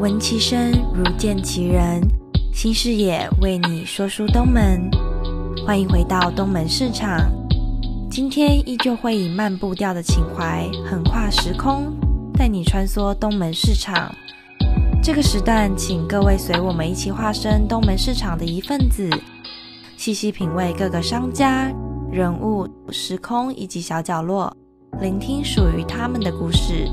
[0.00, 2.00] 闻其声如见其人，
[2.52, 4.90] 新视野为你说书东门，
[5.64, 7.30] 欢迎回到东门市场。
[8.10, 11.96] 今天依旧会以慢步调的情怀，横跨时空，
[12.36, 14.12] 带你穿梭东门市场。
[15.00, 19.08] 这个时段，请各位随我们一起化身东门市场的一份子，
[19.96, 21.72] 细细品味各个商家、
[22.10, 24.54] 人物、时空以及小角落，
[25.00, 26.88] 聆听属于他们的故事。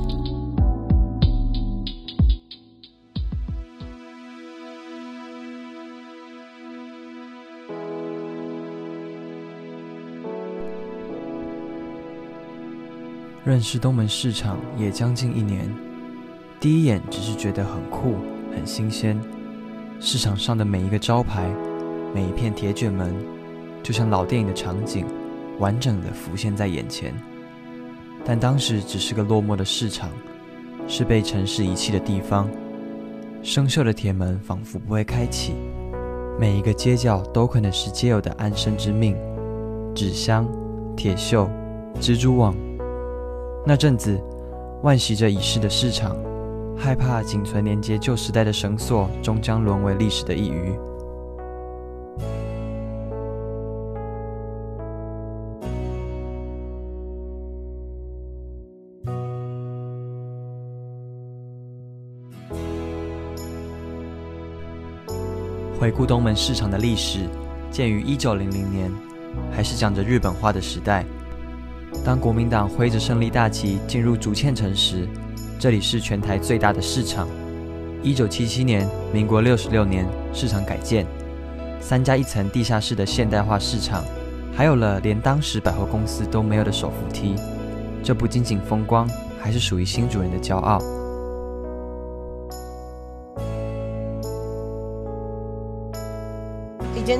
[13.44, 15.68] 认识东门市场也将近一年，
[16.59, 18.14] 第一眼只是觉得很酷、
[18.55, 19.20] 很新鲜。
[20.00, 21.52] 市场上的每一个招牌、
[22.14, 23.12] 每一片铁卷门，
[23.81, 25.08] 就像老电影的场景，
[25.58, 27.16] 完整的浮现在眼前。
[28.23, 30.12] 但当时只是个落寞的市场，
[30.88, 32.48] 是被城市遗弃的地方。
[33.42, 35.55] 生锈的铁门仿佛不会开启，
[36.39, 39.17] 每一个街角都可能是街友的安身之命。
[39.95, 40.47] 纸箱、
[40.95, 41.50] 铁锈、
[42.00, 42.56] 蜘蛛网。
[43.64, 44.20] 那阵子，
[44.81, 46.17] 万袭着已逝的市场，
[46.76, 50.76] 害怕仅存连接旧时代的绳索终将沦为历史的一隅。
[65.80, 67.20] 回顾东门市场的历史，
[67.70, 68.92] 建于一九零零年，
[69.52, 71.06] 还是讲着日本话的时代。
[72.03, 75.08] 当国民党挥着胜利大旗进入竹堑城时，
[75.59, 77.28] 这里是全台最大的市场。
[78.02, 81.06] 一九七七年，民国六十六年，市场改建，
[81.80, 84.03] 三加一层地下室的现代化市场，
[84.52, 87.36] 还有了连当时百货公司都没有的手扶梯。
[88.02, 89.08] 这不仅仅风光，
[89.39, 90.80] 还是属于新主人的骄傲。
[96.95, 97.19] 以前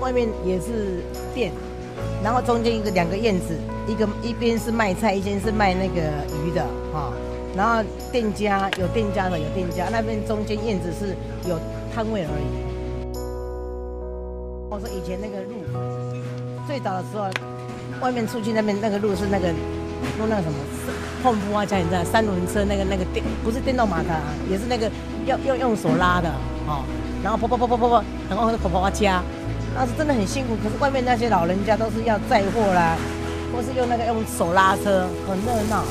[0.00, 1.52] 外面也是店。
[2.22, 3.56] 然后中间一个两个院子，
[3.86, 6.00] 一个一边是卖菜，一边是卖那个
[6.44, 7.12] 鱼的哈。
[7.56, 11.16] 然后店家有店家的有店家，那边中间院子是
[11.48, 11.58] 有
[11.94, 12.46] 摊位而已。
[14.70, 15.54] 我说以前那个路，
[16.66, 17.30] 最早的时候，
[18.00, 19.48] 外面出去那边那个路是那个
[20.18, 20.58] 用那个什么
[21.22, 24.90] 碰布啊，加你知道三轮车那个那个电不是电动马达，也是那个
[25.24, 26.28] 要要用手拉的
[26.66, 26.84] 哦。
[27.22, 29.22] 然后跑跑跑跑跑跑，然后跑跑跑加。
[29.80, 32.96] 那是真的很辛苦，可是外面那些老人家都是要载货啦，
[33.54, 35.84] 或是用那个用手拉车，很热闹。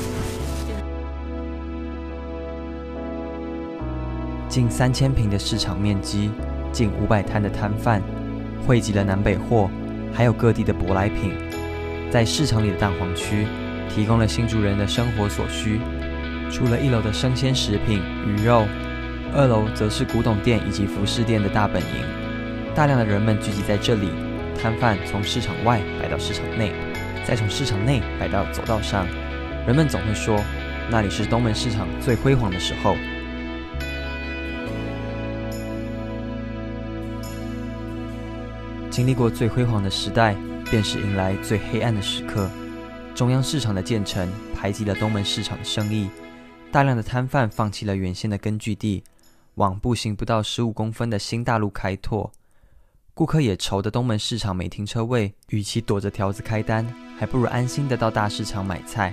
[4.50, 6.32] 近三千平的市场面积，
[6.70, 8.02] 近五百摊的摊贩，
[8.66, 9.70] 汇集了南北货，
[10.14, 11.32] 还有各地的舶来品，
[12.12, 13.48] 在市场里的蛋黄区，
[13.88, 15.80] 提供了新竹人的生活所需。
[16.52, 18.66] 除了一楼的生鲜食品、鱼肉，
[19.34, 22.17] 二楼则是古董店以及服饰店的大本营。
[22.78, 24.12] 大量的人们聚集在这里，
[24.62, 26.72] 摊贩从市场外摆到市场内，
[27.26, 29.08] 再从市场内摆到走道上。
[29.66, 30.40] 人们总会说，
[30.92, 32.96] 那里是东门市场最辉煌的时候。
[38.92, 40.36] 经历过最辉煌的时代，
[40.70, 42.48] 便是迎来最黑暗的时刻。
[43.16, 46.12] 中央市场的建成排挤了东门市场的生意，
[46.72, 49.04] 大量的摊贩放弃了原先的根据地，
[49.56, 52.32] 往步行不到十五公分的新大陆开拓。
[53.18, 56.86] 顾客也愁的东门市场没停车位，与其躲着条子开单，
[57.18, 59.12] 还不如安心的到大市场买菜。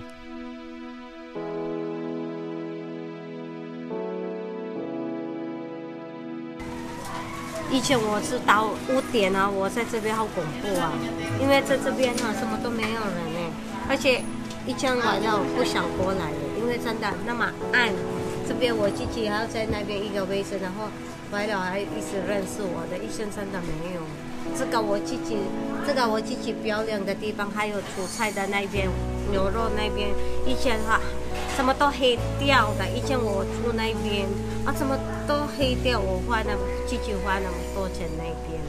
[7.72, 10.92] 以前我是到五点啊，我在这边好恐怖啊，
[11.40, 13.52] 因为在这边啊什么都没有人呢，
[13.88, 14.22] 而且
[14.66, 17.88] 一天晚上不想过来了，因为真的那么暗。
[18.46, 20.90] 这边我自己还要在那边一个卫生，然后。
[21.30, 24.00] 白了还一直认识我的，一生真的没有。
[24.56, 25.38] 这个我自己，
[25.86, 28.88] 这个我自己表演的地方，还有煮菜的那边，
[29.30, 30.10] 牛肉那边，
[30.46, 31.00] 以前哈
[31.56, 32.86] 什么都黑掉的。
[32.94, 34.28] 以前我住那边
[34.64, 34.96] 啊，什么
[35.26, 36.54] 都黑掉，我花那
[36.86, 38.60] 自己花那么多钱那边。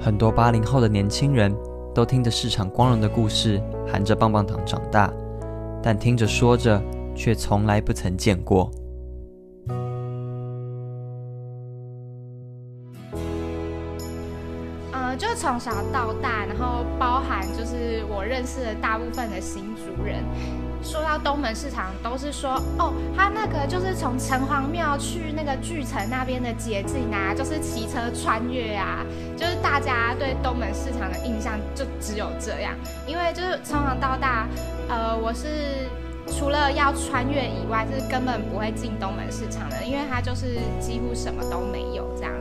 [0.00, 1.54] 很多八零后的年轻人
[1.94, 3.60] 都听着市场光荣的故事，
[3.90, 5.10] 含着棒棒糖长大，
[5.82, 6.80] 但听着说着。
[7.14, 8.70] 却从来不曾见过。
[14.92, 20.24] 呃，就从小到大，然后包含就是我认识的大部分的新族人，
[20.82, 29.04] 说到东门市场，都是说哦，他那个就是从城隍庙去那个巨城那边的捷径啊，就是骑车穿越啊，
[29.36, 32.74] 就是大家对东门市场的印象就只有这样。
[33.06, 34.48] 因为就是从小到大，
[34.88, 35.88] 呃，我是。
[36.40, 42.32] 除了要穿越以外，是根本不会进东门市场的，因为它就是几乎什么都没有这样。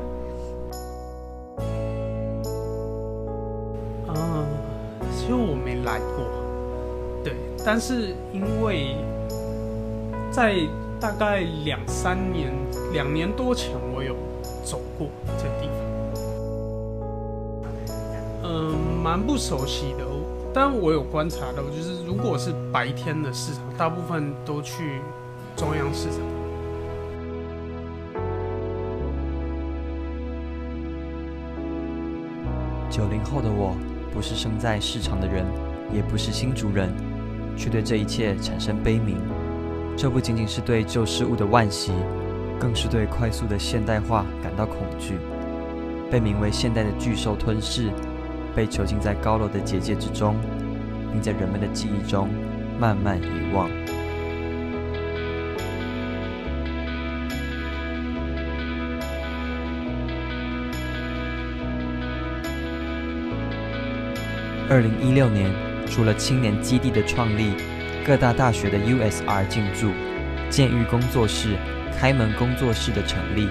[4.07, 4.47] 啊，
[5.17, 6.23] 其实我没来过，
[7.25, 7.35] 对，
[7.65, 8.95] 但是因为
[10.31, 10.55] 在
[10.97, 12.53] 大概两三年、
[12.93, 14.15] 两年多前，我有
[14.63, 15.67] 走过这地
[17.83, 17.93] 方，
[18.45, 18.73] 嗯、
[19.03, 20.05] 蛮不熟悉的。
[20.61, 24.99] 但我有观察到，就是如果是白天的市场，大部分都去
[25.55, 26.19] 中央市场。
[32.89, 33.73] 九零后的我，
[34.13, 35.45] 不是生在市场的人，
[35.93, 36.89] 也不是新竹人，
[37.55, 39.15] 却对这一切产生悲悯。
[39.95, 41.93] 这不仅仅是对旧事物的惋惜，
[42.59, 45.13] 更是对快速的现代化感到恐惧。
[46.11, 47.89] 被名为现代的巨兽吞噬，
[48.59, 50.35] 被囚禁在高楼的结界之中，
[51.13, 52.27] 并在人们的记忆中
[52.77, 53.69] 慢慢遗忘。
[64.69, 65.49] 二零一六年，
[65.87, 67.53] 除了青年基地的创立，
[68.05, 69.91] 各大大学的 USR 进驻，
[70.49, 71.55] 监狱工作室、
[71.97, 73.47] 开门工作室的成立，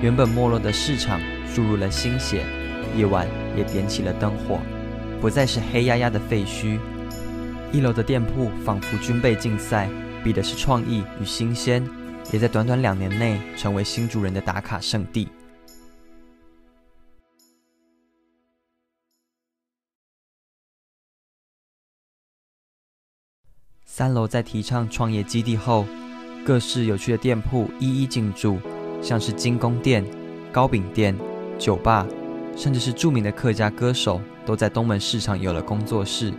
[0.00, 1.20] 原本没落的市场
[1.54, 2.42] 注入了新血，
[2.96, 3.26] 夜晚
[3.56, 4.58] 也点起了灯火，
[5.20, 6.78] 不再是黑压压的废墟。
[7.72, 9.88] 一楼的店铺仿佛军备竞赛，
[10.24, 11.86] 比的是创意与新鲜，
[12.32, 15.28] 也在短短两年内成为新主人的打卡圣地。
[23.84, 25.84] 三楼在提倡创业基地后，
[26.44, 28.58] 各式有趣的店铺一一进驻，
[29.02, 30.04] 像是精工店、
[30.50, 31.14] 糕饼店、
[31.58, 32.06] 酒吧，
[32.60, 36.30] 甚至是著名的客家歌手，都在东门市场有了工作室，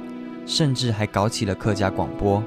[0.46, 2.44] 甚至还搞起了客家广播。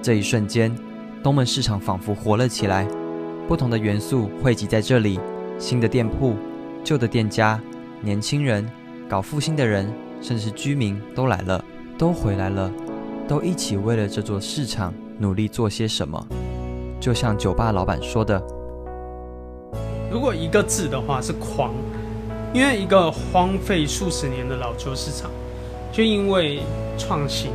[0.00, 0.72] 这一瞬间，
[1.20, 2.86] 东门市场仿佛活了起来，
[3.48, 5.18] 不同的元素汇集在这里，
[5.58, 6.36] 新的店铺、
[6.84, 7.60] 旧的店家、
[8.00, 8.64] 年轻人、
[9.08, 9.92] 搞复兴的人，
[10.22, 11.64] 甚至是居民都来了，
[11.98, 12.70] 都回来了。
[13.26, 16.24] 都一起为了这座市场努力做些什么，
[17.00, 18.40] 就像酒吧老板说的
[20.08, 21.74] ：“如果一个字的话是狂，
[22.56, 25.30] 因为一个荒废数十年的老旧市场，
[25.92, 26.62] 就因为
[26.96, 27.50] 创新，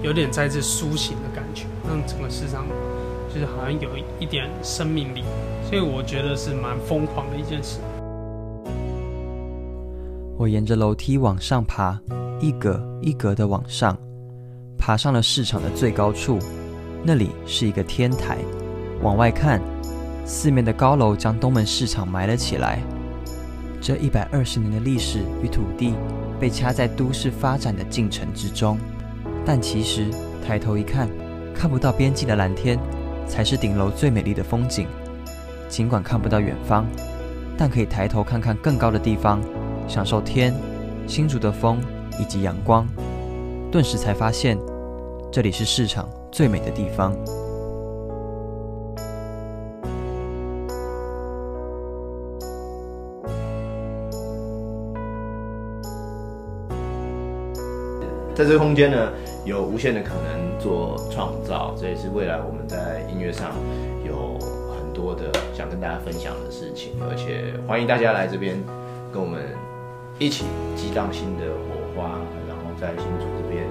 [0.00, 2.64] 有点在这苏醒的感觉，让整个市场
[3.34, 3.90] 就是好像有
[4.20, 5.24] 一点生命力，
[5.68, 7.80] 所以我觉得是蛮疯狂的一件事。
[10.36, 12.00] 我沿着楼梯往上爬，
[12.40, 13.98] 一格一格的往上。
[14.78, 16.38] 爬上了市场的最高处，
[17.02, 18.38] 那里是一个天台。
[19.02, 19.60] 往外看，
[20.24, 22.80] 四面的高楼将东门市场埋了起来。
[23.80, 25.94] 这一百二十年的历史与土地
[26.40, 28.78] 被掐在都市发展的进程之中。
[29.44, 30.10] 但其实
[30.46, 31.08] 抬头一看，
[31.54, 32.78] 看不到边际的蓝天，
[33.26, 34.86] 才是顶楼最美丽的风景。
[35.68, 36.86] 尽管看不到远方，
[37.56, 39.40] 但可以抬头看看更高的地方，
[39.86, 40.54] 享受天、
[41.06, 41.80] 新竹的风
[42.20, 42.86] 以及阳光。
[43.70, 44.58] 顿时才发现，
[45.30, 47.14] 这里是市场最美的地方。
[58.38, 59.10] 在这个空间呢，
[59.44, 63.50] 有无限的可能做创造，这也是未来我们在音乐上
[64.06, 64.38] 有
[64.70, 68.54] 很多的想跟大家分享的事情，而且欢迎大家来这边
[69.12, 69.42] 跟我们
[70.20, 70.44] 一起
[70.76, 72.14] 激荡新的火花，
[72.46, 73.66] 然后在新竹这边，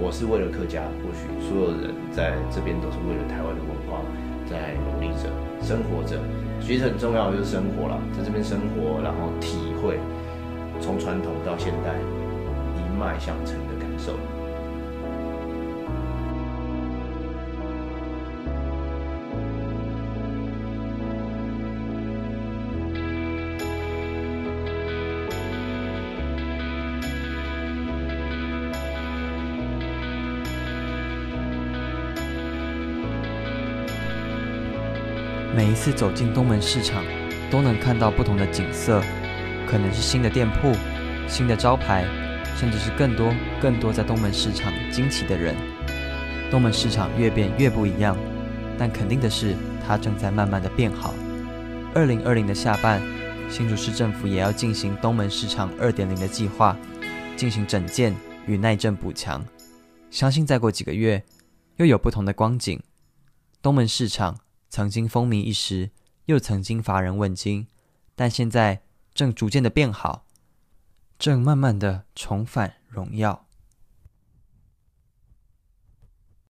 [0.00, 4.00] 我是为了客家，或许所有人在这边都是为了台湾的文化
[4.48, 5.28] 在努力着、
[5.60, 6.16] 生活着。
[6.64, 10.00] 其实很重要的就是生活了，在这边生活，然后体会
[10.80, 11.92] 从传统到现代。
[12.98, 14.18] 一脉相承的感受。
[35.54, 37.04] 每一次走进东门市场，
[37.48, 39.00] 都能看到不同的景色，
[39.68, 40.72] 可能是新的店铺、
[41.28, 42.04] 新的招牌。
[42.56, 45.54] 甚至是更多、更多在东门市场惊奇的人。
[46.50, 48.16] 东门市场越变越不一样，
[48.78, 49.54] 但肯定的是，
[49.86, 51.14] 它正在慢慢的变好。
[51.94, 53.02] 二零二零的下半，
[53.50, 56.76] 新竹市政府也要进行东门市场二点零的计划，
[57.36, 58.14] 进行整建
[58.46, 59.44] 与耐震补强。
[60.10, 61.22] 相信再过几个月，
[61.76, 62.80] 又有不同的光景。
[63.60, 64.38] 东门市场
[64.70, 65.90] 曾经风靡一时，
[66.26, 67.66] 又曾经乏人问津，
[68.14, 68.80] 但现在
[69.12, 70.24] 正逐渐的变好。
[71.18, 73.47] 正慢慢的重返荣耀。